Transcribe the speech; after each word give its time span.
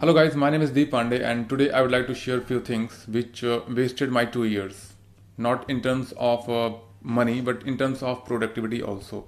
Hello 0.00 0.14
guys, 0.14 0.36
my 0.36 0.48
name 0.48 0.62
is 0.62 0.70
Deep 0.70 0.92
Pandey 0.92 1.24
and 1.28 1.48
today 1.48 1.72
I 1.72 1.82
would 1.82 1.90
like 1.90 2.06
to 2.06 2.14
share 2.14 2.40
few 2.40 2.60
things 2.60 3.04
which 3.08 3.42
uh, 3.42 3.62
wasted 3.68 4.12
my 4.12 4.24
two 4.24 4.44
years. 4.44 4.92
Not 5.36 5.68
in 5.68 5.80
terms 5.80 6.12
of 6.16 6.48
uh, 6.48 6.76
money 7.02 7.40
but 7.40 7.64
in 7.64 7.76
terms 7.76 8.00
of 8.04 8.24
productivity 8.24 8.80
also. 8.80 9.26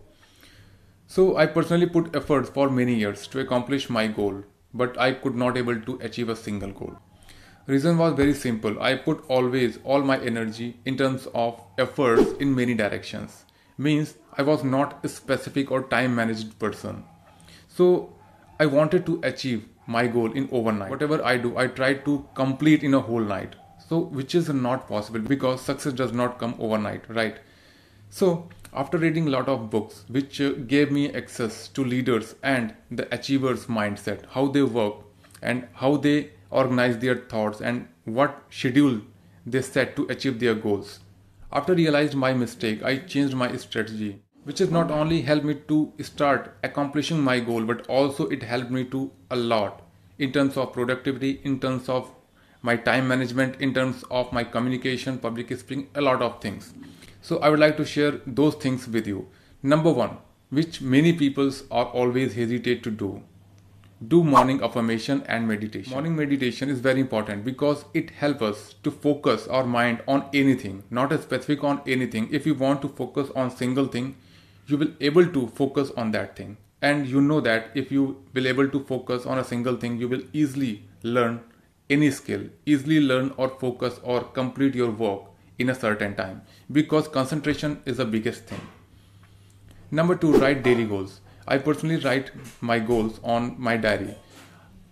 So 1.08 1.36
I 1.36 1.46
personally 1.46 1.86
put 1.86 2.14
efforts 2.14 2.50
for 2.50 2.70
many 2.70 2.94
years 2.94 3.26
to 3.32 3.40
accomplish 3.40 3.90
my 3.90 4.06
goal 4.06 4.44
but 4.72 4.96
I 4.96 5.14
could 5.14 5.34
not 5.34 5.56
able 5.56 5.80
to 5.80 5.98
achieve 6.02 6.28
a 6.28 6.36
single 6.36 6.70
goal. 6.70 6.96
Reason 7.66 7.98
was 7.98 8.14
very 8.14 8.32
simple. 8.32 8.80
I 8.80 8.94
put 8.94 9.24
always 9.26 9.80
all 9.82 10.02
my 10.02 10.20
energy 10.20 10.76
in 10.84 10.96
terms 10.96 11.26
of 11.34 11.60
efforts 11.78 12.30
in 12.38 12.54
many 12.54 12.74
directions. 12.74 13.44
Means 13.76 14.14
I 14.38 14.42
was 14.42 14.62
not 14.62 15.04
a 15.04 15.08
specific 15.08 15.72
or 15.72 15.82
time 15.82 16.14
managed 16.14 16.60
person. 16.60 17.02
So 17.66 18.14
I 18.60 18.66
wanted 18.66 19.04
to 19.06 19.18
achieve 19.24 19.66
my 19.96 20.06
goal 20.06 20.32
in 20.32 20.48
overnight. 20.52 20.90
Whatever 20.90 21.24
I 21.24 21.36
do, 21.36 21.56
I 21.56 21.66
try 21.66 21.94
to 22.08 22.24
complete 22.34 22.84
in 22.84 22.94
a 22.94 23.00
whole 23.00 23.28
night. 23.32 23.56
So, 23.88 23.98
which 23.98 24.34
is 24.34 24.48
not 24.48 24.86
possible 24.88 25.20
because 25.20 25.60
success 25.60 25.92
does 25.92 26.12
not 26.12 26.38
come 26.38 26.54
overnight, 26.58 27.08
right? 27.08 27.38
So, 28.08 28.48
after 28.72 28.98
reading 28.98 29.26
a 29.26 29.30
lot 29.30 29.48
of 29.48 29.68
books 29.70 30.04
which 30.08 30.40
uh, 30.40 30.50
gave 30.74 30.92
me 30.92 31.12
access 31.12 31.66
to 31.68 31.84
leaders 31.84 32.34
and 32.42 32.74
the 32.90 33.12
achievers 33.12 33.66
mindset, 33.66 34.26
how 34.30 34.46
they 34.46 34.62
work 34.62 34.94
and 35.42 35.66
how 35.74 35.96
they 35.96 36.30
organize 36.50 36.98
their 36.98 37.16
thoughts 37.16 37.60
and 37.60 37.88
what 38.04 38.42
schedule 38.50 39.00
they 39.44 39.62
set 39.62 39.96
to 39.96 40.06
achieve 40.08 40.38
their 40.38 40.54
goals. 40.54 41.00
After 41.52 41.74
realized 41.74 42.14
my 42.14 42.32
mistake, 42.32 42.84
I 42.84 42.98
changed 42.98 43.34
my 43.34 43.56
strategy 43.56 44.22
which 44.44 44.58
has 44.58 44.70
not 44.70 44.90
only 44.90 45.20
helped 45.22 45.44
me 45.44 45.54
to 45.68 45.92
start 46.00 46.54
accomplishing 46.62 47.20
my 47.20 47.38
goal 47.40 47.64
but 47.64 47.86
also 47.86 48.26
it 48.28 48.42
helped 48.42 48.70
me 48.70 48.84
to 48.84 49.10
a 49.30 49.36
lot 49.36 49.82
in 50.18 50.32
terms 50.32 50.56
of 50.56 50.72
productivity 50.72 51.40
in 51.44 51.58
terms 51.60 51.88
of 51.88 52.10
my 52.62 52.76
time 52.76 53.06
management 53.08 53.60
in 53.60 53.74
terms 53.74 54.04
of 54.10 54.32
my 54.32 54.44
communication 54.44 55.18
public 55.18 55.52
speaking 55.58 55.88
a 55.94 56.00
lot 56.00 56.22
of 56.22 56.40
things. 56.40 56.72
So 57.22 57.38
i 57.38 57.50
would 57.50 57.58
like 57.60 57.76
to 57.76 57.84
share 57.84 58.12
those 58.26 58.54
things 58.54 58.88
with 58.88 59.06
you. 59.06 59.28
Number 59.62 59.92
1 59.92 60.16
which 60.50 60.80
many 60.80 61.12
people 61.12 61.50
are 61.70 61.86
always 61.86 62.34
hesitate 62.34 62.82
to 62.82 62.90
do 62.90 63.22
do 64.08 64.24
morning 64.24 64.62
affirmation 64.62 65.22
and 65.28 65.46
meditation. 65.46 65.92
Morning 65.92 66.16
meditation 66.16 66.70
is 66.70 66.80
very 66.80 67.00
important 67.00 67.44
because 67.44 67.84
it 67.92 68.08
helps 68.20 68.42
us 68.42 68.74
to 68.82 68.90
focus 68.90 69.46
our 69.48 69.64
mind 69.64 70.02
on 70.08 70.24
anything 70.32 70.82
not 70.90 71.12
a 71.12 71.20
specific 71.20 71.62
on 71.62 71.82
anything. 71.86 72.28
If 72.30 72.46
you 72.46 72.54
want 72.54 72.82
to 72.82 72.88
focus 72.88 73.30
on 73.36 73.50
single 73.50 73.86
thing 73.86 74.16
you 74.70 74.78
will 74.78 74.92
able 75.00 75.26
to 75.26 75.46
focus 75.48 75.90
on 75.96 76.10
that 76.12 76.36
thing. 76.36 76.56
And 76.80 77.06
you 77.06 77.20
know 77.20 77.40
that 77.40 77.70
if 77.74 77.92
you 77.92 78.22
will 78.32 78.46
able 78.46 78.68
to 78.68 78.80
focus 78.84 79.26
on 79.26 79.38
a 79.38 79.44
single 79.44 79.76
thing 79.76 79.98
you 79.98 80.08
will 80.08 80.22
easily 80.32 80.84
learn 81.02 81.40
any 81.90 82.10
skill 82.10 82.42
easily 82.64 83.00
learn 83.00 83.32
or 83.36 83.48
focus 83.48 83.98
or 84.02 84.22
complete 84.22 84.74
your 84.74 84.90
work 84.90 85.22
in 85.58 85.70
a 85.70 85.74
certain 85.74 86.14
time. 86.14 86.42
Because 86.72 87.08
concentration 87.08 87.82
is 87.84 87.98
the 87.98 88.04
biggest 88.04 88.44
thing. 88.44 88.60
Number 89.90 90.14
2 90.14 90.34
write 90.38 90.62
daily 90.62 90.84
goals. 90.84 91.20
I 91.48 91.58
personally 91.58 91.96
write 91.96 92.30
my 92.60 92.78
goals 92.78 93.18
on 93.24 93.56
my 93.58 93.76
diary. 93.76 94.16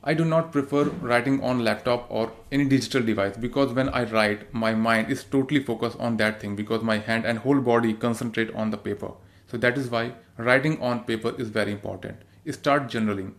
I 0.03 0.15
do 0.15 0.25
not 0.25 0.53
prefer 0.53 0.84
writing 1.11 1.43
on 1.43 1.65
laptop 1.65 2.06
or 2.09 2.33
any 2.51 2.65
digital 2.65 3.03
device 3.03 3.37
because 3.37 3.73
when 3.73 3.89
I 3.91 4.05
write 4.05 4.53
my 4.53 4.75
mind 4.75 5.11
is 5.11 5.25
totally 5.25 5.62
focused 5.62 5.99
on 6.01 6.17
that 6.19 6.41
thing 6.41 6.56
because 6.56 6.83
my 6.83 6.99
hand 6.99 7.25
and 7.25 7.39
whole 7.39 7.61
body 7.61 7.95
concentrate 7.95 8.55
on 8.55 8.71
the 8.71 8.79
paper. 8.79 9.12
So 9.51 9.57
that 9.57 9.77
is 9.77 9.91
why 9.91 10.13
writing 10.37 10.81
on 10.81 11.05
paper 11.05 11.35
is 11.39 11.49
very 11.49 11.73
important. 11.73 12.23
Start 12.51 12.85
journaling. 12.85 13.33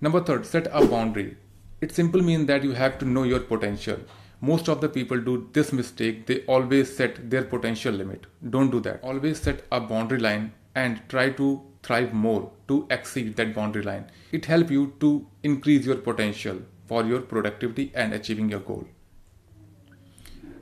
Number 0.00 0.20
third, 0.20 0.44
set 0.44 0.66
a 0.72 0.84
boundary. 0.86 1.36
It 1.80 1.92
simply 1.92 2.22
means 2.22 2.46
that 2.46 2.64
you 2.64 2.72
have 2.72 2.98
to 2.98 3.04
know 3.04 3.22
your 3.22 3.40
potential. 3.40 3.98
Most 4.40 4.68
of 4.68 4.80
the 4.80 4.88
people 4.88 5.20
do 5.20 5.48
this 5.52 5.72
mistake. 5.72 6.26
They 6.26 6.40
always 6.44 6.94
set 6.94 7.30
their 7.30 7.44
potential 7.44 7.94
limit. 7.94 8.26
Don't 8.50 8.70
do 8.70 8.80
that. 8.80 9.02
Always 9.02 9.40
set 9.40 9.64
a 9.72 9.80
boundary 9.80 10.18
line 10.18 10.52
and 10.74 11.00
try 11.08 11.30
to 11.30 11.62
thrive 11.82 12.12
more 12.12 12.50
to 12.68 12.86
exceed 12.90 13.36
that 13.36 13.54
boundary 13.54 13.82
line. 13.82 14.10
It 14.32 14.44
helps 14.44 14.70
you 14.70 14.94
to 15.00 15.26
increase 15.42 15.86
your 15.86 15.96
potential 15.96 16.60
for 16.86 17.04
your 17.04 17.20
productivity 17.20 17.92
and 17.94 18.12
achieving 18.12 18.50
your 18.50 18.60
goal. 18.60 18.86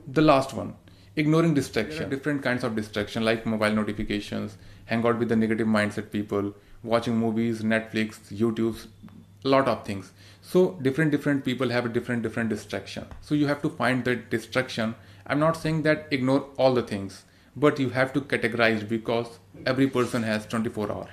The 0.07 0.21
last 0.21 0.53
one, 0.53 0.75
ignoring 1.15 1.53
distraction. 1.53 2.09
Different 2.09 2.43
kinds 2.43 2.63
of 2.63 2.75
distraction 2.75 3.23
like 3.23 3.45
mobile 3.45 3.71
notifications 3.71 4.57
hang 4.85 5.05
out 5.05 5.17
with 5.17 5.29
the 5.29 5.35
negative 5.35 5.67
mindset 5.67 6.11
people 6.11 6.53
watching 6.83 7.17
movies 7.17 7.61
netflix 7.61 8.19
youtube 8.41 8.85
a 9.43 9.47
lot 9.47 9.67
of 9.67 9.85
things. 9.85 10.11
So 10.41 10.77
different 10.81 11.11
different 11.11 11.45
people 11.45 11.69
have 11.69 11.85
a 11.85 11.89
different 11.89 12.23
different 12.23 12.49
distraction. 12.49 13.05
So 13.21 13.35
you 13.35 13.47
have 13.47 13.61
to 13.61 13.69
find 13.69 14.03
the 14.03 14.15
distraction. 14.15 14.95
I'm 15.27 15.39
not 15.39 15.57
saying 15.57 15.83
that 15.83 16.07
ignore 16.11 16.49
all 16.57 16.73
the 16.73 16.83
things 16.83 17.23
but 17.55 17.79
you 17.79 17.89
have 17.89 18.11
to 18.13 18.21
categorize 18.21 18.87
because 18.87 19.39
every 19.65 19.87
person 19.87 20.23
has 20.23 20.45
24 20.45 20.91
hour 20.91 21.07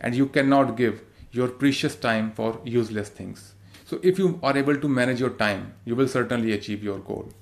and 0.00 0.14
you 0.14 0.26
cannot 0.26 0.76
give 0.76 1.02
your 1.30 1.48
precious 1.48 1.94
time 1.94 2.32
for 2.32 2.60
useless 2.64 3.08
things. 3.08 3.54
So 3.84 4.00
if 4.02 4.18
you 4.18 4.40
are 4.42 4.56
able 4.56 4.76
to 4.76 4.88
manage 4.88 5.20
your 5.20 5.30
time 5.30 5.74
you 5.84 5.94
will 5.94 6.08
certainly 6.08 6.52
achieve 6.52 6.82
your 6.82 6.98
goal 6.98 7.32